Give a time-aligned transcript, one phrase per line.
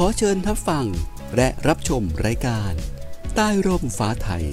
[0.00, 0.86] ขอเชิญทับฟัง
[1.36, 2.72] และรับชมรายการ
[3.34, 4.44] ใต้ร่มฟ้าไทย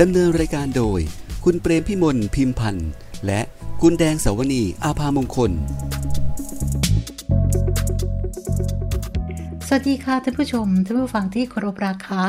[0.00, 1.00] ดำเนินรายการโดย
[1.44, 2.90] คุณเปรมพิมลพิมพันธ์
[3.26, 3.40] และ
[3.82, 5.52] คุณแดงสาวนีอาภามงคล
[9.66, 12.24] สวัสดีค่ะท่านผู้ชมท่านผู้ฟังที่เคารพรักค่ะ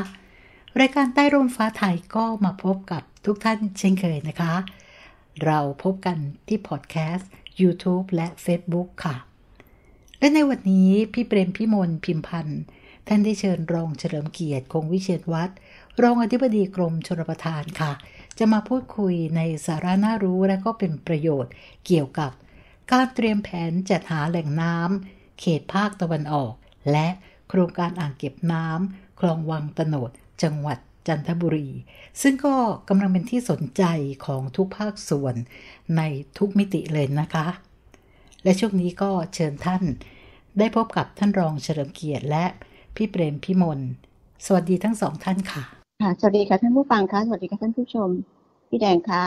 [0.80, 4.54] รายการใต้ร่มฟ้าไทยก็มาพบกับทุกท่านเช่นเคยนะคะ
[5.44, 7.30] เราพบกันที่พอดแคสต์
[7.62, 9.29] YouTube และ Facebook ค่ะ
[10.20, 12.62] และในวันนี้พี่เปรมพิมลพิมพันธ์
[13.08, 15.54] ท่านได้เชิญรองเฉลิมเกียรติคงวิเชียนวัตร
[16.02, 17.91] รองอธิบดีกรมชลประทานค่ะ
[18.38, 21.52] จะมาพูดคุยในสาระน่ารู้และก็เป็นประโยชน์
[21.86, 22.32] เกี่ยวกับ
[22.91, 26.54] การเตรียมแผนจัดหาแหล่งน้ำเขตภาคตะวันออก
[26.91, 27.08] และ
[27.49, 30.12] โครงการอ่างเก็บน้ำคลองวังตโนด
[30.44, 30.77] จังหวัด
[31.08, 31.70] จันทบุรี
[32.22, 32.55] ซึ่งก็
[32.90, 33.84] กำลังเป็นที่สนใจ
[34.26, 35.36] ของทุกภาคส่วน
[35.98, 36.02] ใน
[36.38, 37.48] ทุกมิติเลยนะคะ
[38.43, 39.84] และช่วงนี้ก็เชิญท่าน
[40.58, 42.46] ได้พบกับท่านรองเฉลิมเกียรติและ
[42.96, 43.80] พี่เปรมพิมล
[44.46, 45.64] สวัสดีทั้งสองท่านค่ะ
[46.02, 48.10] ค่ะ สวัสดีค่ะท่านผู้ฟังคะสวัสดีค่ะท่านผู้ชม
[48.70, 49.24] พี่แดงคะ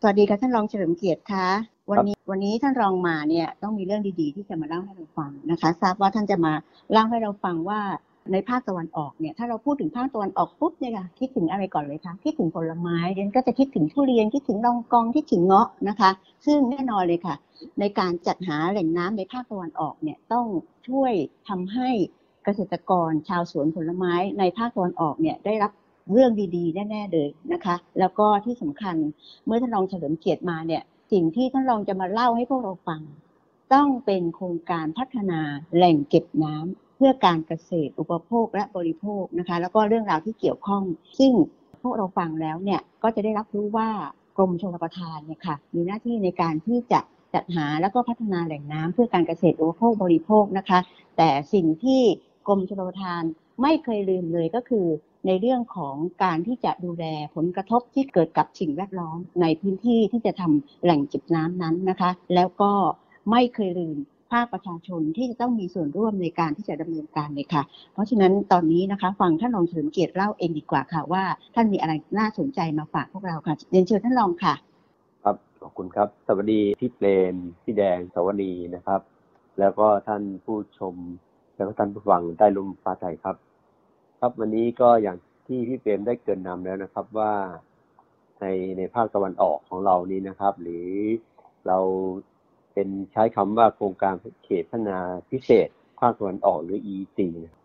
[0.00, 1.46] สวัสดีค่ะท่านรองเฉลิมเกียรติคะ
[1.90, 6.52] วันนี้วันนี้ท่านรองมาเนี่ยต้องมีเรื่องดีๆ ที่จะมาเล่าให้เราฟังนะคะ ทราบว่าท่านจะมา
[6.92, 7.80] เล่าให้เราฟังว่า
[8.32, 16.10] ในภาคตะวันออกเนี่ยถ้าเราพูดถึงภาคตะวันออกปุ๊บเนี่ยค่ะคิดถึงอะไรก่อนเลยคะคิดถึงผลไม้เดนก็จะคิดถึงทุเรียนคิดถึงลองกองคิดถึงเงาะนะคะ
[16.46, 17.34] ซึ่งแน่นอนเลยค่ะ
[17.80, 20.46] ในการจัดหาแหล่งน้ำในภาคตะวันออกเนี่ยต้อง
[20.88, 21.12] ช่วย
[21.48, 21.90] ทำให้
[22.44, 25.72] เกษตรกรชาวสวนผลไม้ในภาคตะวันออกเนี่ยได้รับ
[26.12, 28.96] เรื่องดีๆ แน่ ๆ เลยนะคะ แล้วก็ที่สำคัญ
[29.46, 30.82] เมื่อท่านรองเฉลิมเกียรติมาเนี่ย
[31.12, 33.02] สิ่งที่ท่านรองจะมาเล่าให้พวกเราฟัง
[33.74, 35.40] ต้องเป็นโครงการพัฒนา
[35.76, 40.82] แหล่งเก็บน้ำ เพื่อการเกษตรอุปโภคและบริโภคนะคะ แล้วก็เรื่องราวที่เกี่ยวข้อง
[41.18, 41.32] ซึ่ง
[41.82, 43.88] พวกเราฟังแล้วเนี่ยก็จะได้รับรู้ว่า
[44.36, 47.00] กรมชลประทานเนี่ยค่ะมีหน้าที่ในการที่จะ
[47.34, 50.78] จัดหาแล้วก็พัฒนาแหล่งน้ำเพื่อการเกษตรอุปโภคบริโภคนะคะ
[51.16, 52.02] แต่สิ่งที่
[52.48, 53.22] กรมชลประทาน
[53.62, 54.86] ไม่เคยลืมเลยก็คือ
[55.26, 57.04] ในเรื่องของการที่จะดูแล
[57.34, 62.72] ผลกระทบที่เกิดกับสิ่งแวดล้อมในพื้นที่ที่จะทำแหล่งเก็บน้ำนั้นนะคะ แล้วก็
[63.30, 63.96] ไม่เคยลืม
[64.32, 74.54] ภาคประชาชนที่จะต้องมีส่วนร่วมในการที่จะดำเนินการเลยค่ะ เพราะฉะนั้นตอนนี้นะคะฟังท่านรองเฉลิมเกียรติเล่าเองดีกว่าค่ะว่า ท่านมีอะไรน่าสนใจมาฝากพวกเราค่ะเรียนเชิญท่านรองค่ะ
[75.24, 77.34] ครับขอบคุณครับสวัสดีพี่เปรม
[77.64, 79.00] พี่แดงสวัสดีนะครับ
[79.58, 80.94] แล้วก็ท่านผู้ชม
[81.56, 83.36] แล้วก็ท่านผู้ฟังใต้ลมฟ้าไทยครับ
[84.20, 85.16] ครับวันนี้ก็อย่าง
[85.46, 87.32] ที่พี่เปรมได้เกินนำแล้วนะครับว่า
[88.40, 88.46] ใน
[88.78, 90.88] ในภาคตะวันออกของเรานี้นะครับ หรือ
[91.66, 91.78] เรา
[92.76, 94.14] เป็นใช้คำว่าโครงการ
[94.44, 94.98] เขตพัฒนา
[95.30, 95.68] พิเศษ
[96.00, 97.18] ภาคตะวันออกหรือ EC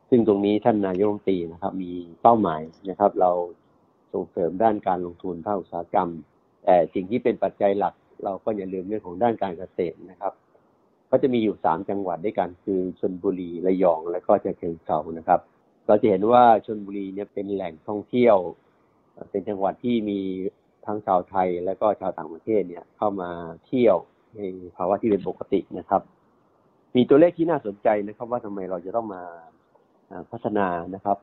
[0.10, 1.92] ซึ่งตรงนี้ท่านนายกรัฐมนตรีนะครับมี
[2.22, 3.32] เป้าหมายนะครับ เรา
[4.14, 6.10] ส่งเสริมด้านการลงทุนภาคอุตสาหกรรม
[6.64, 10.34] แต่สิ่งที่เป็นปัจจัยหลัก เราก็อย่าลืมเรื่องของด้านการเกษตรนะครับ
[11.10, 15.40] ก็จะมีอยู่สามจังหวัดด้วยกันคือชนบุรีระยอง และก็จะเชียงเทรานะครับ
[15.88, 18.38] เราจะเห็นว่าชนบุรีเนี่ยเป็นแหล่งท่องเที่ยว
[19.32, 20.20] เป็นจังหวัดที่มี
[20.86, 23.30] ทั้งชาวไทยและก็ชาวต่างประเทศเนี่ยเข้ามา
[23.68, 23.98] เที่ยว
[24.36, 24.42] ใน
[24.78, 26.02] ภาวะที่เป็นปกตินะครับ
[26.96, 29.24] มีตัวเลขที่น่าสนใจนะครับ ว่าทำไมเราจะต้องมา
[30.31, 31.18] พัฒนานะครับ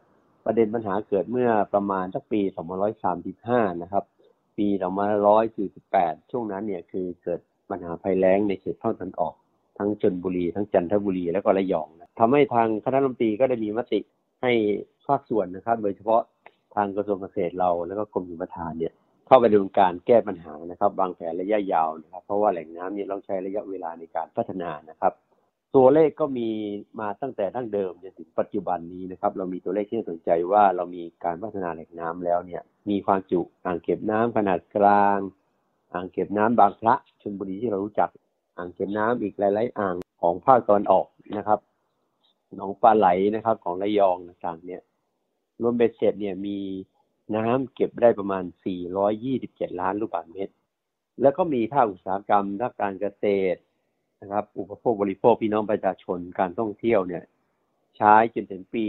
[0.46, 2.40] ประเด็นปัญหาเกิดเมื่อประมาณสักปี
[3.06, 4.04] 2535 นะครับ
[4.58, 4.66] ปี
[5.68, 9.34] 2548 ช่วงนั้นเนี่ยคือเกิดปัญหาภัยแล้งในเขตภาคตะวันออก
[9.78, 14.00] ทั้งชนบุรี ทั้งจันทบุรีและก็ระยองนะทำให้ทางคณะรัฐมนตรีก็ได้มีมติ
[14.42, 14.52] ให้
[15.06, 16.22] ภาคส่วนนะครับ โดยเฉพาะ
[16.74, 18.92] ทางกระทรวงเกษตรเราแล้วก็กรมชลประทานเนี่ย
[19.28, 25.12] เข้าไปดำเนินการแก้ปัญหานะครับวางแผนระยะยาวนะครับ เพราะว่าแหล่งน้ำเนี่ยต้องใช้ระยะเวลาในการพัฒนานะครับ
[25.76, 26.48] ตัวเลขก็มี
[27.00, 35.18] มาตั้งแต่ดั้งเดิมจนถึงปัจจุบันนี้นะครับ เรามีตัวเลขที่น่าสนใจว่าเรามีการพัฒนาแหล่งน้ำแล้วเนี่ย มีความจุอ่างเก็บน้ำขนาดกลาง
[35.92, 38.10] อ่างเก็บน้ำบางพระชลบุรีที่เรารู้จัก
[38.56, 41.06] อ่างเก็บน้ำอีกหลาย ๆ อ่างของภาคตะวันออก
[41.38, 41.58] นะครับ
[42.56, 44.82] หนองปลาไหลนะครับ ของระยองต่างๆเนี่ย
[45.62, 46.58] รวมเบ็ดเสร็จเนี่ยมี
[47.36, 48.44] น้ำเก็บได้ประมาณ
[49.12, 50.54] 427 ล้านลูกบาศก์เมตร
[51.22, 53.60] แล้วก็มีภาคอุตสาหกรรมภาคการเกษตร
[54.20, 57.22] นะครับ อุปโภคบริโภคพี่น้องประชาชนการท่องเที่ยวเนี่ย
[57.96, 58.82] ใช้จนถึงปี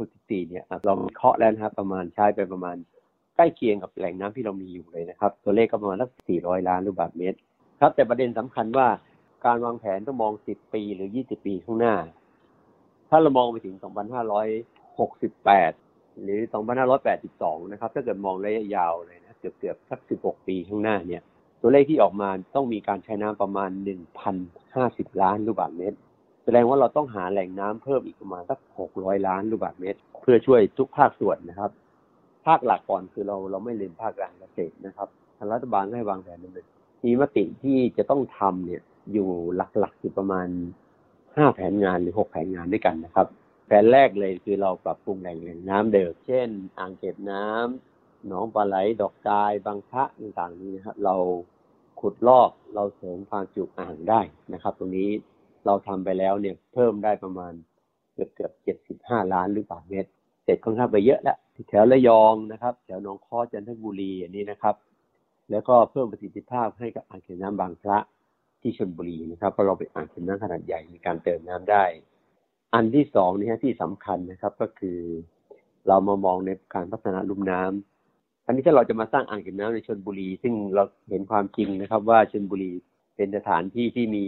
[0.00, 2.76] 2564เนี่ยเราเคาะแล้วนะครับประมาณใช้ไปประมาณ
[3.36, 7.38] ใกล้เคียงกับแหล่งน้ำที่เรามีอยู่เลยนะครับ ตัวเลขก็ประมาณสัก 400 ล้านลูกบาศก์เมตร
[7.80, 8.88] ครับ แต่ประเด็นสำคัญว่า
[9.46, 11.94] การวางแผนต้องมอง 10 ปีหรือ 20 ปีข้างหน้า
[13.08, 13.84] ถ้าเรามองไปถึง 2568
[16.22, 16.40] หรือ
[17.06, 21.22] 2582 นะครับ ถ้าเกิดมองระยะยาวเลยนะเกือบๆสัก 16 ปีข้างหน้าเนี่ย
[21.60, 23.70] ตัวเลขที่ออกมาต้องมีการใช้น้ำประมาณ
[24.46, 25.98] 1,050 ล้านลูกบาศก์เมตร
[26.44, 28.58] แสดงว่าเราต้องหาแหล่งน้ำเพิ่มอีกประมาณสัก
[28.92, 31.70] 600 ล้านลูกบาศก์เมตร เพื่อช่วยทุกภาคส่วนนะครับ
[32.46, 35.08] ภาคหลักก่อนคือเราเราไม่เลืมภาคการเกษตรนะครับ
[35.38, 36.66] ทางรัฐบาลให้วางแผนดำเนิน
[37.04, 38.82] มีมติที่จะต้องทำเนี่ย
[39.12, 40.48] อยู่หลักๆอยู่ประมาณ
[41.04, 43.26] 5 แผนงานหรือ 6 แผนงานด้วยกันนะครับ
[43.66, 51.16] แผนแรกเลยคือเราปรับปรุงแหล่งแหล่งน้ำเดิมเช่น อ่างเก็บน้ำหนองปลาไหลดอกกายบางพระต่างๆนี้นะครับเรา
[52.00, 54.20] ขุดลอกเราเสริมความจุอ่างได้
[54.52, 55.10] นะครับ ตรงนี้
[55.66, 57.52] เราทำไปแล้วเนี่ยเพิ่มได้ประมาณ
[58.14, 60.10] เกือบเกือบเจ็ดสิบห้าล้านลูกบาศก์เมตร
[60.44, 61.38] เสร็จค่อนข้างไปเยอะแล้ว
[61.68, 64.74] แถวระยองนะครับแถวหนองคอจันทบุรีอันนี้นะครับ
[65.50, 67.98] แล้วก็เพิ่มประสิทธิภาพให้กับอ่างเก็บน้ำบางพระ
[68.60, 71.84] ที่ชลบุรีนะครับเพราะเราเป็นอ่างเก็บน้ำขนาดใหญ่มีการเติมน้ำได้
[72.74, 74.98] อันที่สองนี่ฮะที่สำคัญนะครับก็คือ
[75.88, 82.72] เรามามองในการพัฒนาลุ่มน้ำอันนี้ถ้าเราจะมาสร้างอ่างเก็บน้ำในชลบุรี ซึ่งเราเห็นความจริงนะครับ ว่าชลบุรี
[83.16, 84.24] เป็นสถานที่ที่มี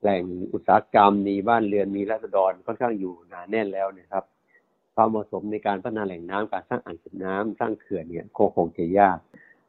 [0.00, 4.24] แหล่งอุตสาหกรรมมีบ้านเรือนมีรัษฎรค่อนข้างอยู่หนาแน่นแล้วนะครับ
[4.94, 9.18] ความเหมาะสมในการพัฒนาแหล่งน้ำการสร้างอ่างเก็บน้ำสร้างเขื่อนเนี่ยคงคงจะยาก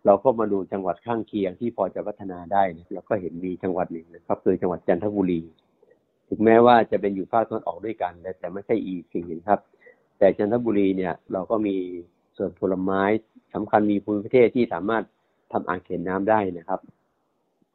[0.06, 2.64] เราก็มาดูจังหวัดข้างเคียงที่พอจะพัฒนาได้
[2.94, 5.42] เราก็เห็นมีจังหวัดหนึ่งนะครับคือจังหวัดจันทบุรี
[6.34, 9.60] ถึงแม้ว่าจะเป็นอยู่ภาคตะวันออกด้วยกัน แต่ไม่ใช่อีกสิ่งครับ
[10.18, 11.76] แต่จันทบุรีเนี่ยเราก็มี
[12.38, 13.02] ส่วนผลไม้
[13.54, 15.04] สำคัญมีภูมิประเทศที่สามารถ
[15.52, 16.80] ทำอ่างเก็บน้ำได้นะครับ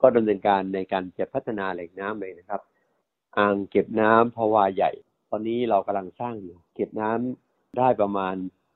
[0.00, 2.60] ก็ดำเนินการในการจะพัฒนาแหล่งน้ำเลยนะครับ
[3.38, 4.90] อ่างเก็บน้ำพวาใหญ่
[5.30, 8.34] ตอนนี้เรากำลังสร้างอยู่เก็บน้ำได้ประมาณ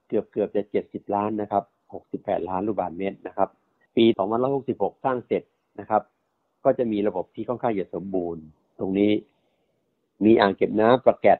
[0.08, 3.48] เกือบเกือบจะเจ็ดสิบล้านนะครับหกสิบแปดล้านลูกบาศก์เมตรนะครับ
[3.96, 5.42] ปีสองพันร้อยหกสิบหกสร้างเสร็จ
[5.80, 6.02] นะครับ
[6.64, 8.42] ก็จะมีระบบที่ค่อนข้างจะสมบูรณ์
[8.78, 9.12] ตรงนี้
[10.24, 11.38] มีอ่างเก็บน้ำประแกด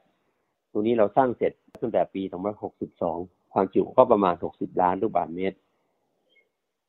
[0.71, 3.17] ตรงนี้เราสร้างเสร็จตั้งแต่ปีสองพันหกสิบสอง
[3.53, 5.57] ความจุก็ประมาณหกสิบล้านลูกบาศก์เมตร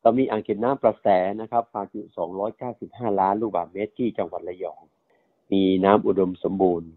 [0.02, 1.06] เรามีอ่างเก็บน้ำประแส
[1.40, 4.82] นะครับ ความจุสองร้อยเก้าสิบห้าล้านลูกบาศก์เมตรที่จังหวัดระยอง
[5.52, 6.90] มีน้ำอุดมสมบูรณ์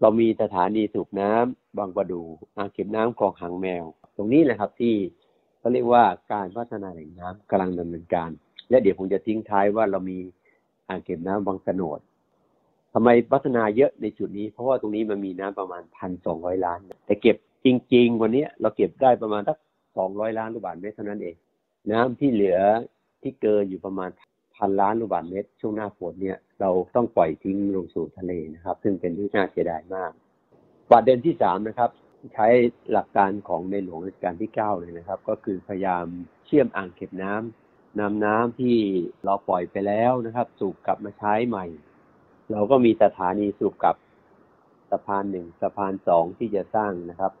[0.00, 2.22] เรามีสถานีสูบน้ำบางประดู
[2.56, 3.84] อ่างเก็บน้ำคลองหางแมว
[4.16, 4.94] ตรงนี้แหละครับที่
[5.58, 8.30] เขาเรียกว่าการพัฒนาแหล่งน้ำกำลังดำเนินการ
[8.70, 10.18] และเดี๋ยวผมจะทิ้งท้ายว่าเรามี
[10.88, 12.00] อ่างเก็บน้ำบางสนด
[12.94, 19.56] ทำไมพัฒนาเยอะในจุดนี้ เพราะว่าตรงนี้มันมีน้ำประมาณพันสองร้อยล้าน แต่เก็บจริง ๆ วันนี้เราเก็บได้ประมาณสัก
[19.96, 21.36] สองร้อยล้านลูกบาศก์เมตรเท่านั้นเอง
[21.92, 22.58] น้ำที่เหลือ
[23.22, 24.10] ที่เกินอยู่ประมาณ
[24.56, 30.12] พันล้านลูกบาศก์เมตร ช่วงหน้าฝนเนี่ยเราต้องปล่อยทิ้งลงสู่ทะเลนะครับ ซึ่งเป็นที่น่าเสียดายมาก
[30.90, 31.90] ประเด็นที่สามนะครับ
[32.34, 32.48] ใช้
[32.92, 36.04] หลักการของในหลวงรัชกาลที่เก้าเลยนะครับ ก็คือพยายาม
[36.46, 38.76] เชื่อมอ่างเก็บน้ำนำน้ำที่
[39.24, 41.66] เราปล่อยไปแล้วนะครับ สูบกลับมาใช้ใหม่
[42.52, 43.96] เราก็มีสถานีสูบกับ
[44.90, 47.32] สะพานหนึ่งสะพานสองที่จะสร้างนะครับ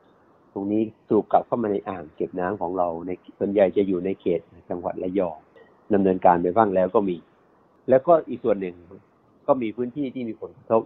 [0.52, 4.40] ตรงนี้สูบกลับเข้ามาในอ่างเก็บน้ำของเราในส่วนใหญ่จะอยู่ในเขต
[4.70, 5.38] จังหวัดระยอง
[5.94, 7.16] ดำเนินการไปบ้างแล้วก็มี
[7.88, 8.74] แล้วก็อีกส่วนหนึ่ง
[9.46, 10.82] ก็มีพื้นที่ที่มีผลกระทบ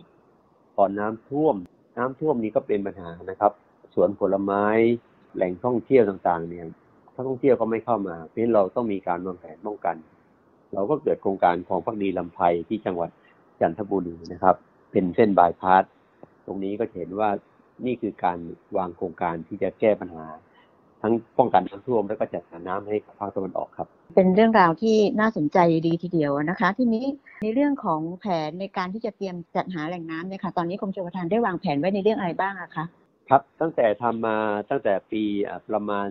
[0.77, 1.57] ต่อน้ำท่วม
[1.99, 3.53] น้ำท่วมนี้ก็เป็นปัญหานะครับ
[3.95, 4.65] สวนผลไม้
[5.35, 6.65] แหล่งท่องเที่ยวต่างๆ เนี่ย
[7.15, 9.97] ถ้าท่องเที่ยวก็ไม่เข้ามา เพราะฉะนั้นเราต้องมีการวางแผนป้องกัน
[10.75, 13.11] เราก็เกิดโครงการของพักดีลำไพที่จังหวัด
[13.63, 14.57] จันทบุรีนะครับ
[14.93, 15.83] เป็นเส้นบายพาส
[16.47, 17.31] ตรงนี้ก็เห็นว่า
[17.87, 18.39] นี่คือการ
[18.77, 20.27] วางโครงการที่จะแก้ปัญหา
[21.03, 27.07] ทั้งป้องกันน้ำท่วมแล้วก็จัดหาน้ำให้ภาคตะวันออกครับ เป็นเรื่องราวที่น่าสนใจดีทีเดียวนะคะ ที่นี้
[27.43, 32.85] ในเรื่องของแผนในการที่จะเตรียมจัดหาแหล่งน้ำเนี่ยค่ะตอนนี้กรมชลประทานได้วางแผนไว้ในเรื่องอะไรบ้างอะคะ
[33.29, 34.37] ครับตั้งแต่ทำมา
[34.71, 36.07] ตั้งแต่ปีอะประมาณ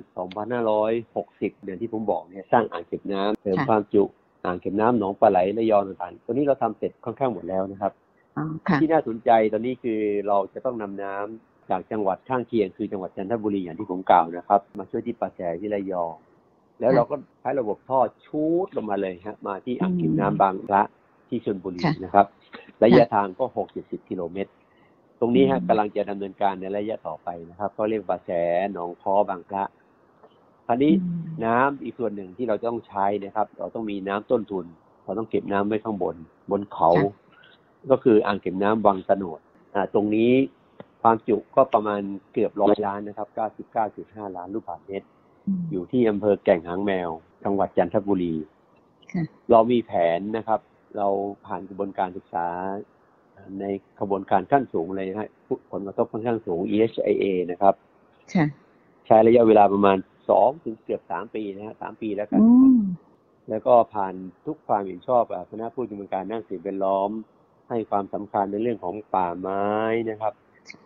[0.79, 4.03] 2560 เดือนที่ผมบอกเนี่ยสร้างอ่างเก็บน้ำเสริมค่ะความจุ
[4.45, 7.91] อ่างเก็บน้ำหนองปลาไหลระยองต่างๆตัวนี้เราทำเสร็จค่อนข้างหมดแล้วนะครับ
[8.37, 16.15] อ๋อค่ะที่น่าสนใจตอนนี้คือเราจะต้องนำน้ำจากจังหวัดข้างเคียงคือจังหวัดจันทบุรีอย่างที่ผมกล่าวนะครับ มาช่วยที่ปลาแสที่ระยอง
[16.79, 20.81] แล้วเราก็ใช้ระบบท่อชูดลงมาเลยฮะมาที่อ่างเก็บน้ำบางพระ
[21.29, 22.25] ที่ชลบุรีค่ะนะครับ
[22.83, 23.45] ระยะทางก็
[23.77, 24.51] 6-70กิโลเมตร
[25.19, 28.31] ตรงนี้ฮะอืมกำลังจะดำเนินการในระยะต่อไปนะครับเขาเรียกปลาแส
[28.73, 29.63] หนองคอบางพระ
[30.65, 34.65] คราวนี้อืมน้ำอีกส่วนหนึ่งที่เราจะต้องใช้นะครับ เราต้องมีน้ำต้นทุน
[35.03, 36.15] เราต้องเก็บน้ำไว้ข้างบน
[36.51, 36.91] บนเขา
[37.91, 39.39] ก็คืออ่างเก็บน้ำวังสนด
[39.75, 40.31] อ่าตรงนี้
[41.01, 42.01] ความจุก็ประมาณ
[42.33, 43.27] เกือบร้อยล้านนะครับ
[43.81, 45.07] 99.5 ล้านลูกบาศก์เมตรม
[45.71, 47.09] อยู่ที่อำเภอแก่งหางแมว
[47.43, 48.35] จังหวัดจันทบุรี
[49.11, 50.59] ค่ะเรามีแผนนะครับ
[50.97, 51.07] เรา
[51.45, 52.47] ผ่านกระบวนการศึกษา
[53.59, 53.65] ใน
[53.99, 55.29] กระบวนการขั้นสูงเลยนะฮะ
[55.71, 57.73] ผลกระทบค่อนข้างสูง EHIA นะครับ
[58.33, 58.45] ค่ะ
[59.05, 59.97] ใช้ระยะเวลาประมาณ
[60.29, 62.81] สองถึงเกือบสามปีนะฮะสามปีแล้วกันอืม
[63.49, 64.13] แล้วก็ผ่าน
[64.45, 67.09] ทุกความเห็นชอบอะคณะผู้ดำเนินการด้านสิ่งแวดล้อม
[67.69, 69.65] ให้ความสำคัญในเรื่องของป่าไม้
[70.09, 70.33] นะครับ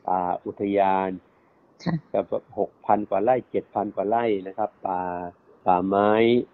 [0.07, 1.09] ป่าอุทยาน
[1.83, 2.25] ค่ะกับ
[2.59, 5.01] หกพันกว่าไร่เจ็ดพันกว่าไร่นะครับ ป่า
[5.67, 6.09] ป่าไม้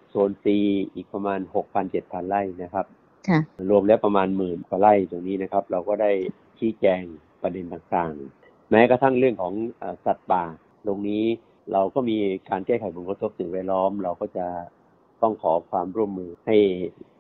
[0.10, 0.58] โซนซี
[0.94, 2.86] อีกประมาณหกพันเจ็ดพันไร่นะครับ
[3.28, 6.12] ค่ะรวมแล้วประมาณหมื่นกว่าไร่ตรงนี้นะครับ เราก็ได้
[6.60, 7.02] ชี้แจง
[7.42, 10.44] ประเด็นต่างๆ แม้กระทั่งเรื่องของเอ่อสัตว์ป่า
[10.88, 11.26] ตรงนี้
[11.74, 12.18] เราก็มี
[12.50, 14.48] การแก้ไขผลกระทบสิ่งแวดล้อม เราก็จะ
[15.22, 16.58] ต้องขอความร่วมมือให้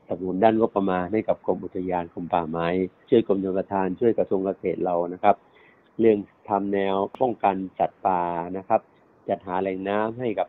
[0.07, 2.67] สนับสนุนด้านงบประมาณให้กับกรมอุทยานกรมป่าไม้
[3.09, 5.47] ช่วยกรมชลประทานช่วยกระทรวงเกษตรเรานะครับจ
[5.99, 6.17] เรื่อง
[6.49, 8.21] ทำแนวป้องกันสัตว์ป่า
[8.57, 8.81] นะครับ
[9.29, 10.47] จัดหาแหล่งน้ำให้กับ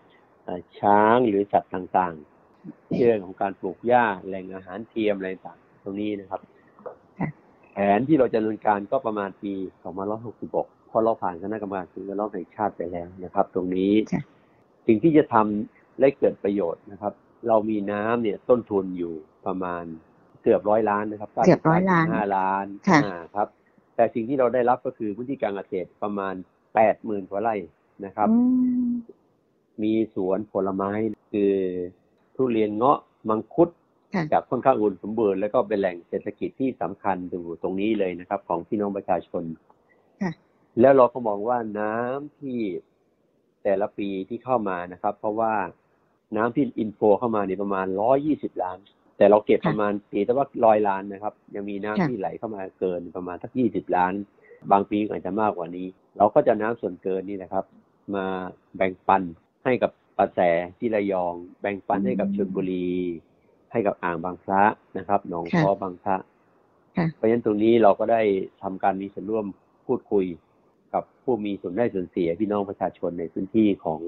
[0.80, 6.40] ช้างหรือสัตว์ต่างๆ เรื่องของการปลูกหญ้าแหล่งอาหารเทียมอะไรต่างตรงนี้นะครับ
[7.72, 9.52] แผนที่เราจะดำเนินการก็ประมาณปี
[10.20, 13.92] 2566 พอเราผ่านคณะกรรมการสิ่งแวดล้อมแห่งชาติไปแล้วนะครับ ตรงนี้
[14.86, 17.12] สิ่งที่จะทำและเกิดประโยชน์นะครับ
[17.48, 19.14] เรามีน้ำเนี่ยต้นทุนอยู่
[19.46, 19.84] ประมาณ
[20.42, 22.66] เกือบร้อยล้านนะครับเกือบร้อยล้านห้าล้าน
[23.34, 23.48] ครับ
[23.96, 26.34] แต่สิ่งที่เราได้รับก็คือพื้นที่การเกษตรประมาณ
[26.74, 27.54] แปดหมื่นกว่าไร่
[28.04, 28.28] นะครับ
[29.82, 30.90] มีสวนผลไม้
[31.32, 31.52] คือ
[32.36, 33.68] ทุเรียนเงาะมังคุด
[34.32, 39.44] จากค่อนข้างอุดมสมบูรณ์แล้วก็เป็นแหล่งเศรษฐกิจที่สำคัญอยู่ตรงนี้เลยนะครับ ของพี่น้องประชาชน
[40.80, 42.60] แล้วเราก็มองว่าน้ำที่
[43.64, 45.54] แต่ละปีที่เข้ามานะครับ เพราะว่า
[46.36, 48.78] น้ำที่อินโฟเข้ามาเนี่ยประมาณร้อยี่สิบล้าน
[49.16, 54.12] แต่เราเก็บประมาณปีแต่ว่าร้อยล้านนะครับ ยังมีน้ำที่ไหลเข้ามาเกินประมาณสักยี่สิบล้าน
[54.72, 55.86] บางปีอาจจะมากกว่านี้
[56.16, 57.64] เราก็จะน้ำส่วนเกินนี่นะครับ
[58.14, 58.26] มา
[58.76, 59.22] แบ่งปัน
[59.64, 60.40] ให้กับประแส
[60.78, 62.92] ที่ระยอง แบ่งปันให้กับชลบุรี
[63.72, 64.62] ให้กับอ่างบางพระ
[64.98, 66.16] นะครับหนองคอบางพระ
[67.14, 68.22] เพราะฉะนั้นตรงนี้เราก็ได้
[68.62, 69.46] ทำการมีส่วนร่วม
[69.86, 70.51] พูดคุยกับ
[71.24, 74.00] ผู้มีส่วนได้ส่วนเสียพี่น้องประชาชนในพื้นที่ของ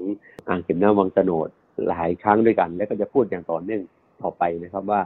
[0.47, 1.49] อ่างเก็บน้ำวังตโนด
[1.89, 3.81] หลายครั้งด้วยกัน และก็จะพูดอย่างต่อเนื่อง
[4.21, 5.01] ต่อไปนะครับว่า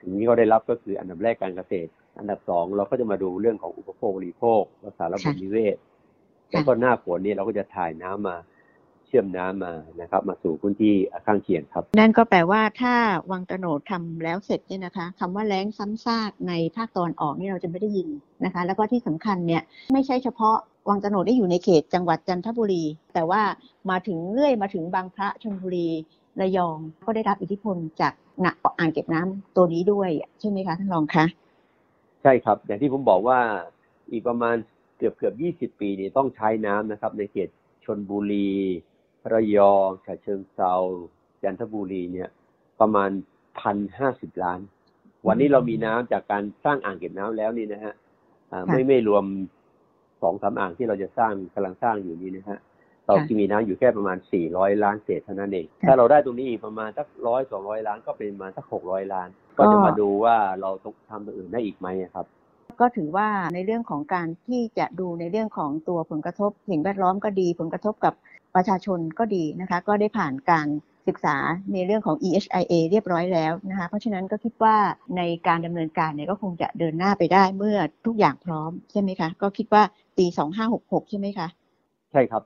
[0.00, 5.76] สิ่งที่เขาได้รับก็คืออันดับแรกการเกษตร อันดับสองเราก็จะมาดูเรื่องของอุปโภคบริโภครักษาระบบนิเวศ
[6.50, 8.36] แล้วก็หน้าฝนนี่เราก็จะถ่ายน้ำมา
[9.06, 10.94] เชื่อมน้ำมานะครับ มาสู่พื้นที่
[11.26, 12.94] ข้างเคียงครับ นั่นก็แปลว่าถ้า
[13.30, 18.08] วังตโนดทำแล้วเสร็จเนี่ยนะคะคำว่าแล้งซ้ำซากในภาคตอนออกนี่เราจะไม่ได้ยิน
[18.44, 19.62] นะคะ แล้วก็ที่สำคัญเนี่ย
[19.94, 20.56] ไม่ใช่เฉพาะ
[20.88, 23.42] วังตโนดได้อยู่ในเขตจังหวัดจันทบุรี แต่ว่า
[23.90, 25.88] มาถึงเรื่อยมาถึงบางพระชลบุรี
[26.40, 31.24] ระยองก็ได้รับอิทธิพลจากหนักอ่างเก็บน้ำตัวนี้ด้วยใช่ไหมคะท่านรองคะ
[32.22, 33.40] ใช่ครับ อย่างที่ผมบอกว่า
[34.12, 34.56] อีกประมาณ
[34.98, 37.48] เกือบเกือบยี่สิบปีนี้ต้องใช้น้ำนะครับ ในเขต
[37.84, 38.50] ชนบุรี
[39.32, 40.74] ระยองฉะเชิงเซา
[41.42, 42.28] จันทบุรีเนี่ย
[42.80, 43.10] ประมาณ
[43.60, 44.60] พันห้าสิบล้าน
[45.26, 47.94] วันนี้เรามีน้ำจากการสร้างอ่างเก็บน้ำแล้วนี่นะฮะ
[48.68, 49.24] ไม่ไม่รวม
[50.22, 52.60] สองสามอ่างที่เราจะสร้างกำลังสร้างอยู่นี้นะฮะ
[53.06, 62.26] เราที่มีน้ำอยู่แค่ประมาณสี่ร้อยล้านเศษเท่านั้นเอง ถ้าเราได้ตรงนี้อีกประมาณสักร้อยสองร้อยล้านก็เป็นประมาณสักหกร้อยล้าน ก็จะมาดูว่าเราต้องทำตัวอื่นได้อีกไหมครับ
[62.80, 68.14] ก็ถือว่าในเรื่องของการที่จะดูในเรื่องของตัวผลกระทบสิ่งแวดล้อมก็ดี ผลกระทบกับ
[68.54, 70.68] ประชาชนก็ดีนะคะ ก็ได้ผ่านการ
[71.08, 71.36] ศึกษา
[71.72, 74.76] ในเรื่องของ EHIA เรียบร้อยแล้วนะคะ เพราะฉะนั้นก็คิดว่า
[75.16, 79.82] ในการดำเนินการเนี่ยก็คงจะเดินหน้าไปได้เมื่อทุกอย่างพร้อมใช่ไหมคะ ก็คิดว่า
[80.18, 80.26] ปี
[80.68, 81.48] 2566ใช่ไหมคะ
[82.12, 82.42] ใช่ครับ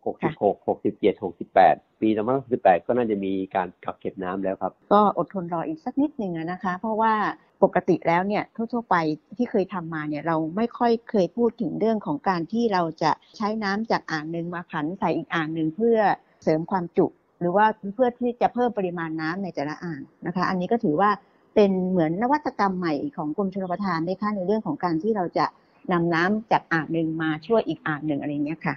[0.00, 1.20] 2566 67
[1.54, 2.08] 68ปี
[2.48, 7.14] 2568ก็น่าจะมีการกักเก็บน้ำแล้วครับ ก็อดทนรออีกสักนิดหนึ่งนะคะ เพราะว่า
[7.62, 8.96] ปกติแล้วเนี่ยทั่วๆไป
[9.36, 15.98] ที่เคยทำมาเนี่ยเราไม่ค่อยเคยพูดถึงเรื่องของการที่เราจะใช้น้ำจากอ่างหนึ่งมาผันใส่อีกอ่างหนึ่งเพื่อ
[16.42, 17.06] เสริมความจุ
[17.40, 21.10] หรือว่าเพื่อที่จะเพิ่มปริมาณน้ำในแต่ละอ่างนะคะ อันนี้ก็ถือว่า
[21.54, 25.46] เป็นเหมือนนวัตกรรมใหม่ของกรมชลประทานได้ค่ะในเรื่องของการที่เราจะ
[25.92, 28.74] นำน้ำจากอ่างหนึ่งมาช่วยอีกอ่างหนึ่งอะไรเงี้ยค่ะ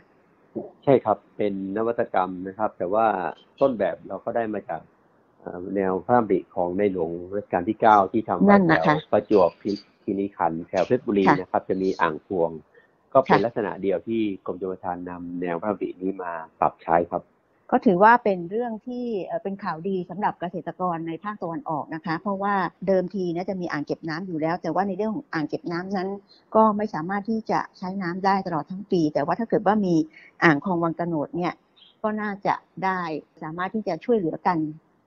[0.83, 3.05] ใช่ครับเป็นนวัตกรรมนะครับ แต่ว่า
[3.61, 4.81] ต้นแบบเราก็ได้มาจาก
[5.75, 9.49] แนวพระราชของในหลวงรัชกาลที่เก้าที่ทำแถวประจวบ
[10.03, 12.49] คีรีขันธ์แถวเพชรบุรีนะครับ จะมีอ่างพวง
[13.13, 17.23] ก็เป็นลักษณะเดียวที่กรมชลประทานนำแนวพระราชนี้มาปรับใช้ครับ
[17.75, 19.05] ก็ถือว่าเป็นเรื่องที่
[19.43, 22.55] เป็นข่าวดีสำหรับเกษตรกรในภาคตะวันออกนะคะ เพราะว่า
[22.87, 26.09] เดิมทีนะจะมีอ่างเก็บน้ำอยู่แล้ว แต่ว่าในเรื่องของอ่างเก็บน้ำนั้น
[26.55, 29.95] ก็ไม่สามารถที่จะใช้น้ำได้ตลอดทั้งปี แต่ว่าถ้าเกิดว่ามี
[30.43, 31.53] อ่างคลองวังตะโนดเนี่ย
[32.03, 32.99] ก็น่าจะได้
[33.41, 34.57] สามารถที่จะช่วยเหลือกัน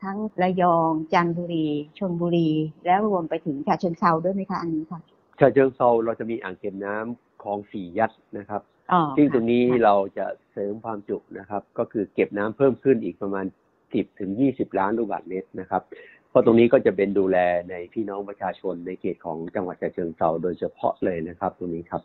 [0.03, 1.67] ทั้งระยองจันทบุรี
[1.99, 2.51] ชลบุรี
[2.87, 5.01] แล้วรวมไปถึงฉะเชิงเซาด้วยไหมคะอันนี้ค่ะ
[5.41, 8.63] ฉะเชิงเซาเราจะมีอ่างเก็บน้ำคลองสี่ยัดนะครับ
[9.17, 13.47] ซึ่งตรงนี้เราจะเสริมความจุนะครับ ก็คือเก็บน้ำเพิ่มขึ้นอีกประมาณ
[13.83, 15.83] 10 ถึง 20 ล้านลูกบาศก์เมตรนะครับ
[16.31, 17.39] เพราะตรงนี้ก็จะเป็นดูแล
[17.71, 22.01] ในพี่น้องประชาชนในเขตของจังหวัดฉะเชิงเทราโดยเฉพาะเลยนะครับ ตรงนี้ครับ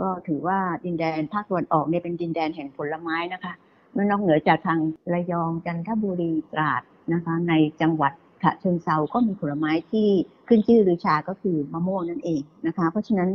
[0.00, 3.52] ก็ถือว่าดินแดนภาคตะวันออกเนี่ยเป็นดินแดนแห่งผลไม้นะคะ
[3.96, 4.78] มันนอกเหนือจากทาง
[5.12, 6.82] ระยองจันทบุรีตราด
[7.12, 10.08] นะคะ ในจังหวัดฉะเชิงเซาก็มีผลไม้ที่
[10.48, 13.30] ขึ้นชื่อหรือชาก็คือมะม่วงนั่นเองนะคะ เพราะฉะนั้น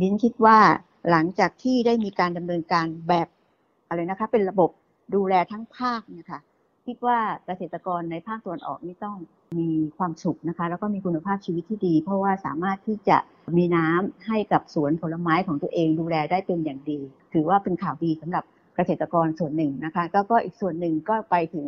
[0.00, 0.58] ดินคิดว่า
[1.10, 3.28] หลังจากที่ได้มีการดำเนินการแบบ
[3.88, 4.70] อะไรนะคะเป็นระบบ
[5.14, 6.40] ดูแลทั้งภาคเนี่ยค่ะ
[6.86, 9.16] คิดว่าเกษตรกรในภาคตะวันออกนี่ต้อง
[9.58, 9.68] มี
[9.98, 13.18] ความสุขนะคะ แล้วก็มีคุณภาพชีวิตที่ดี เพราะว่าสามารถที่จะ
[13.58, 17.00] มีน้ำให้กับสวนผลไม้ของตัวเองดูแลได้เป็นอย่างดี
[17.34, 18.44] ถือว่าเป็นข่าวดีสำหรับ
[18.76, 21.66] เกษตรกรส่วนหนึ่งนะคะ ก็ก็อีกส่วนหนึ่งก็ไปถึง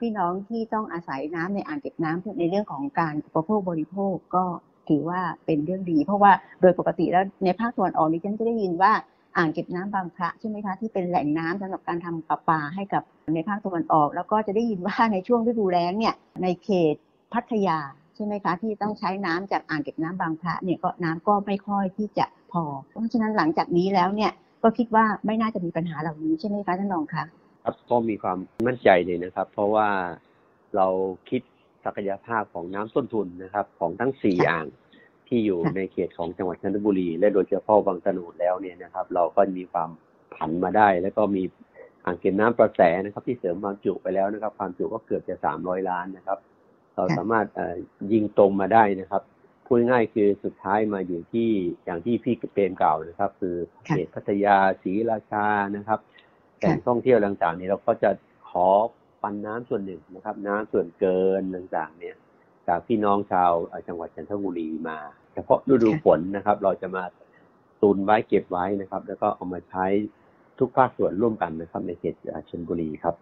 [0.00, 4.44] พี่น้องที่ต้องอาศัยน้ำในอ่างเก็บน้ำในเรื่องของการอุปโภคบริโภคก็
[4.90, 8.92] ถือว่าเป็นเรื่องดี เพราะว่าโดยปกติแล้วในภาคตะวันออกนี่ฉันจะได้ยินว่า
[9.36, 13.02] อ่างเก็บน้ำบางพระใช่ไหมคะที่เป็นแหล่งน้ำสำหรับการทำประปาให้กับ
[13.34, 16.94] ในภาคตะวันออก แล้วก็จะได้ยินว่าในช่วงฤดูแล้งเนี่ยในเขต
[17.32, 17.78] พัทยา
[18.16, 27.24] ใช่ไหมคะที่ต้องใช้น้ำจากอ่างเก็บน้ำบางพระเนี่ยก็น้ำก็ไม่ค่อยที่จะพอ เพราะฉะนั้นหลังจากนี้แล้วเนี่ยก็คิดว่าไม่น่าจะมีปัญหาเหล่านี้ใช่ไหมคะท่านรองคะ
[27.64, 29.88] ครับก็มีความมั่นใจเลยนะครับ เพราะว่า
[30.76, 30.86] เรา
[31.30, 31.42] คิด
[31.88, 34.66] ศักยภาพของน้ำต้นทุนนะครับ ของทั้งสี่ค่ะอ่าง
[35.28, 39.90] ที่อยู่ค่ะในเขตของจังหวัดจันทบุรี และโดยเฉพาะบางตะโนดแล้วเนี่ยนะครับ เราก็มีความ
[40.34, 41.42] ผันมาได้ แล้วก็มี
[42.04, 46.38] อ่างเก็บน้ำประแสนะครับ ที่เสริมความจุไปแล้วนะครับ ความจุก็เกือบจะสามร้อยล้านนะครับ
[46.94, 47.76] เราค่ะสามารถเอ่อ
[48.12, 49.22] ยิงตรงมาได้นะครับ
[49.64, 51.48] พูดง่ายๆคือสุดท้ายมาอยู่ที่
[51.84, 53.54] อย่างที่พี่เปรมกล่าวนะครับ คือ
[53.86, 56.00] เขตพัทยาศรีราชานะครับ
[56.58, 58.10] แหล่งท่องเที่ยวต่างๆนี้เราก็จะ
[58.50, 58.66] ขอ
[59.22, 62.16] ปันน้ำส่วนหนึ่งนะครับ น้ำส่วนเกินต่างๆ เนี่ย
[62.68, 63.52] จากพี่น้องชาว
[63.88, 64.98] จังหวัดจันทบุรีมา
[65.34, 67.04] เฉพาะฤดูฝนนะครับ เราจะมา
[67.82, 69.86] ตุนไว้เก็บไว้นะครับ แล้วก็เอามาใช้
[70.58, 73.14] ทุกภาคส่วนร่วมกันนะครับ ในเขตเอ่อชลบุรีครับ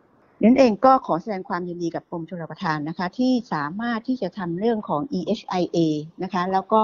[0.45, 5.79] นั่นเองก็ขอแสดงความยินดีกับกรมชลประทานนะคะ ที่สามารถที่จะทำเรื่องของ EHIA
[6.23, 6.83] นะคะ แล้วก็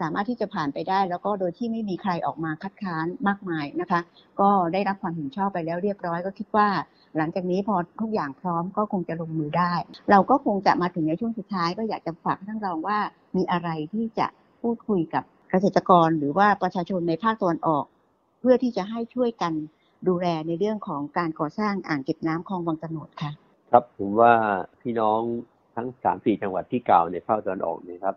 [0.00, 4.00] สามารถที่จะผ่านไปได้ แล้วก็โดยที่ไม่มีใครออกมาคัดค้านมากมายนะคะ
[4.40, 6.68] ก็ได้รับความเห็นชอบไปแล้วเรียบร้อยก็คิดว่า
[7.16, 9.72] หลังจากนี้พอทุกอย่างพร้อมก็คงจะลงมือได้
[10.10, 12.98] เราก็คงจะมาถึงในช่วงสุดท้าย ก็อยากจะฝากท่านรองว่า
[13.36, 14.26] มีอะไรที่จะ
[14.62, 17.84] พูดคุยกับเกษตรกร หรือว่าประชาชนในภาคตะวันออก
[18.40, 19.52] เพื่อที่จะให้ช่วยกัน
[20.08, 23.30] ดูแลในเรื่องของการก่อสร้างอ่างเก็บน้ำคลองวังตะโนดค่ะ
[23.70, 24.32] ครับผมว่า
[24.82, 25.20] พี่น้อง
[25.76, 28.16] ทั้งสามสี่จังหวัดที่กล่าวในภาคตะวันออกเนะครับ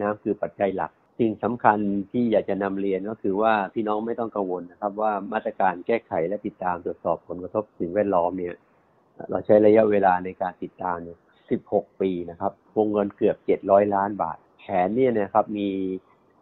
[0.00, 1.78] น้ำคือปัจจัยหลักสิ่งสำคัญ
[2.12, 8.54] ที่อยากจะนำเรียนก็คือว่าพี่น้องไม่ต้องกังวลนะครับ ว่ามาตรการแก้ไขและติดตามตรวจสอบผลกระทบสิ่งแวดล้อมเนี่ย
[9.30, 11.18] เราใช้ระยะเวลาในการติดตามเนี่ย
[11.58, 15.68] 16 ปีนะครับวงเงินเกือบ 700 ล้านบาท แผนเนี่ยนะครับมี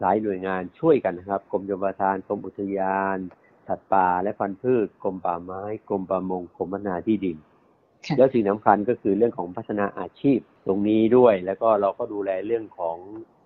[0.01, 3.19] หลายหน่วยงานช่วยกันนะครับกรมชลประทานกรมอุทยาน
[3.71, 7.37] สัตว์ป่าและพันธุ์พืชกรมป่าไม้กรมประมงกรมพัฒนาที่ดิน
[8.07, 12.97] ค่ะแล้วสิ่งสำคัญก็คือเรื่องของพัฒนาอาชีพตรงนี้ด้วย แล้วก็เราก็ดูแลเรื่องของ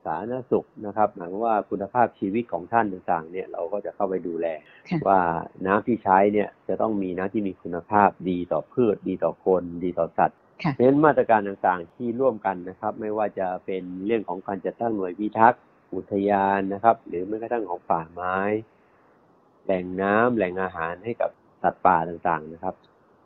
[0.04, 4.46] สาธารณสุขนะครับหมายความว่าคุณภาพชีวิตของท่านต่างๆ เนี่ยเราก็จะเข้าไปดูแล
[4.88, 5.20] ค่ะว่า
[5.66, 15.62] น้ำที่ใช้เนี่ยจะต้องมีน้ำที่มีคุณภาพดีต่อพืช ดีต่อคน ดีต่อสัตว์ค่ะเพราะฉะนั้นมาตรการต่างๆที่ร่วมกันนะครับ ไม่ว่าจะเป็นเรื่องของการจัดตั้งหน่วยพิทักษ์
[15.94, 18.38] อุทยานนะครับ หรือแม้กระทั่งของป่าไม้
[19.64, 21.30] แหล่งน้ำแหล่งอาหารให้กับ
[21.62, 22.74] สัตว์ป่าต่างๆนะครับ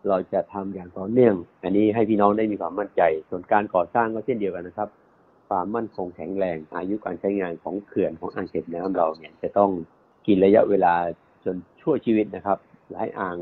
[0.09, 4.89] เราจะทำอย่างต่อเนื่อง อันนี้ให้พี่น้องได้มีความมั่นใจ ส่วนการก่อสร้างก็เช่นเดียวกันนะครับ
[5.49, 9.71] ความมั่นคงแข็งแรงอายุการใช้งานของเขื่อนของอ่างเก็บน้ำเราเนี่ยจะต้อง
[10.27, 10.95] กินระยะเวลา
[11.45, 12.59] จนชั่วชีวิตนะครับ
[12.91, 13.37] หลายอ่าง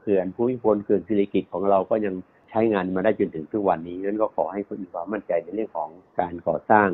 [0.00, 2.14] เขื่อนภูมิพลเขื่อนสิริกิตของเราก็ยัง
[2.50, 6.88] ใช้งานมาได้จนถึงทุกวันนี้นั้นก็ขอให้คนมีความมั่นใจในเรื่องของการก่อสร้าง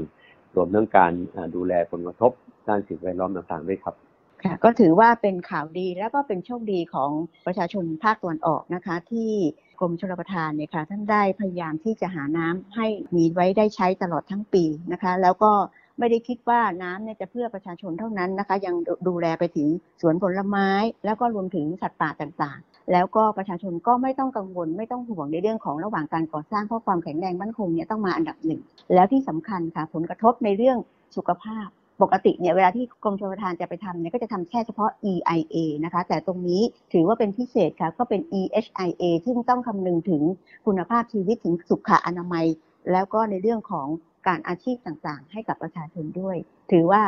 [0.56, 1.12] รวมทั้งการ
[1.56, 2.32] ดูแลผลกระทบ
[2.68, 3.94] ด้านสิ่งแวดล้อมต่างๆด้วยครับ
[4.44, 7.10] ค่ะก็ถือว่าเป็นข่าวดีแล้วก็เป็นโชคดีของ
[7.46, 9.32] ประชาชนภาคตะวันออกนะคะ ที่
[9.80, 15.52] กรมชลประทานเนี่ยค่ะท่านได้พยายามที่จะหาน้ำให้มีไว้ได้ใช้ตลอดทั้งปีนะคะ แล้วก็
[15.98, 19.68] ไม่ได้คิดว่าน้ำเนี่ยจะเพื่อประชาชนเท่านั้นนะคะ ยังดูดูแลไปถึง
[20.00, 20.68] สวนผลไม้
[21.04, 28.60] แล้วก็รวมถึงสัตว์ป่าต่างๆ แล้วก็ประชาชนก็ไม่ต้องกังวล ไม่ต้องห่วงในเรื่องของระหว่างการก่อสร้างเพราะความแข็งแรงมั่นคงเนี่ยต้องมาอันดับหนึ่ง
[28.94, 30.78] แล้วที่สำคัญค่ะผลกระทบในเรื่อง
[31.16, 31.68] สุขภาพ
[32.02, 36.62] ปกติเนี่ยเวลาที่กรมชลประทานจะไปทำเนี่ยก็จะทำแค่เฉพาะ EIA นะคะ แต่ตรงนี้
[36.92, 40.22] ถือว่าเป็นพิเศษค่ะ ก็เป็น EHIA ซึ่งต้องคำนึงถึง
[40.66, 42.46] คุณภาพชีวิตถึงสุขอนามัย
[42.92, 43.88] แล้วก็ในเรื่องของ
[44.26, 46.36] การอาชีพต่างๆ ให้กับประชาชนด้วย
[46.72, 47.02] ถือว่า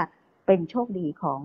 [0.47, 1.41] เป็นโชคดีของ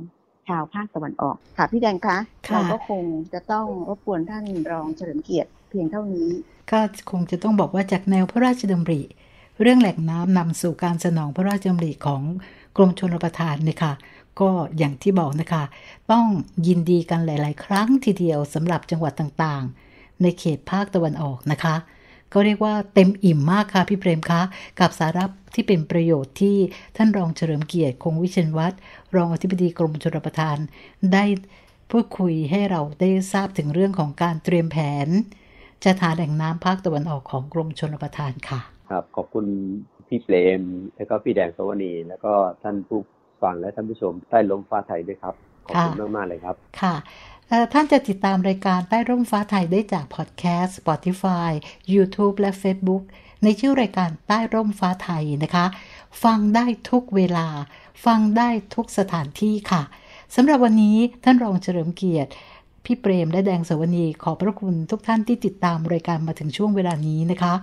[0.47, 6.29] ชาวภาคตะวันออกค่ะพี่แดงคะค่ะเราก็คงจะต้องรบกวนท่านรองเฉลิมเกียรติเพียงเท่านี้
[6.71, 6.79] ก็
[7.11, 9.01] คงจะต้องบอกว่าจากแนวพระราชดำริ
[9.61, 12.21] เรื่องแหล่งน้ำนำสู่การสนองพระราชดำริของ
[12.75, 13.93] กรมชลประทานเนี่ยค่ะ
[14.39, 15.63] ก็อย่างที่บอกนะคะ
[16.11, 16.25] ต้อง
[16.67, 21.75] ยินดีกันหลาย ๆ ครั้งทีเดียวสำหรับจังหวัดต่างๆ ในเขตภาคตะวันออกนะคะ
[22.33, 24.41] ก็เรียกว่าเต็มอิ่มมากค่ะพี่เปรมคะ
[24.79, 26.57] กับสาระที่เป็นประโยชน์ที่
[26.97, 28.79] ท่านรองเฉลิมเกียรติคงวิเชนวัฒน์
[29.15, 30.57] รองอธิบดีกรมชลประทาน
[31.13, 31.25] ได้
[31.91, 35.07] พูดคุยให้เราได้ทราบถึงเรื่องของการเตรียมแผน
[35.83, 39.45] จะหาแหล่งน้ำภาคตะวันออกของกรมชลประทานค่ะ ครับ ขอบคุณ
[40.07, 40.61] พี่เปรม
[40.95, 42.99] แล้วก็พี่แดงสวนีแล้วก็ท่านผู้
[43.43, 46.95] ฟังและท่านผู้ชมใต้ลมฟ้าไทยด้วยครับ ขอบคุณมาก ๆ เลยครับ ค่ะ
[47.73, 51.49] ท่านจะติดตามรายการใต้ร่มฟ้าไทยได้จากพอดแคสต์ Spotify
[51.93, 53.03] YouTube และ Facebook
[53.43, 55.65] ในชื่อรายการใต้ร่มฟ้าไทยนะคะ
[56.23, 57.47] ฟังได้ทุกเวลา
[58.05, 59.81] ฟังได้ทุกสถานที่ค่ะ
[60.35, 62.31] สำหรับวันนี้ท่านรองเฉลิมเกียรติ
[62.85, 67.53] พี่เปรมและแดงสวนีขอบพระคุณทุกท่านที่ติดตามรายการมาถึงช่วงเวลานี้นะคะ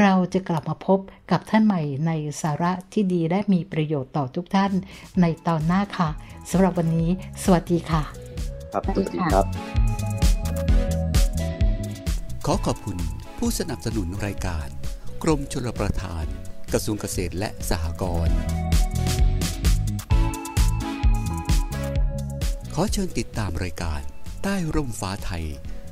[0.00, 0.98] เราจะกลับมาพบ
[1.30, 2.10] กับท่านใหม่ใน
[2.42, 4.72] สาระที่ดีและมีประโยชน์ต่อทุกท่าน
[5.20, 6.08] ในตอนหน้าค่ะ
[6.50, 7.08] สำหรับวันนี้
[7.44, 8.02] สวัสดีค่ะ
[8.72, 9.44] ครับสวัสดีครับ
[12.46, 12.98] ขอขอบคุณ
[13.38, 14.68] ผู้สนับสนุนรายการ
[15.22, 16.24] กรมชลประทาน
[16.72, 18.36] กระทรวงเกษตรและสหกรณ์
[22.74, 24.02] ขอเชิญติดตามรายการ
[24.48, 25.44] ใต้ร่มฟ้าไทย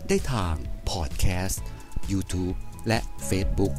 [0.08, 0.54] ได้ทาง
[0.90, 1.64] พอดแคสต์
[2.12, 2.56] YouTube
[2.88, 3.74] และ Facebook